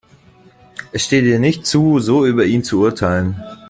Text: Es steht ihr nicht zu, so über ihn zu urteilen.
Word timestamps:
Es 0.91 1.05
steht 1.05 1.25
ihr 1.25 1.37
nicht 1.37 1.67
zu, 1.67 1.99
so 1.99 2.25
über 2.25 2.43
ihn 2.45 2.63
zu 2.63 2.79
urteilen. 2.81 3.35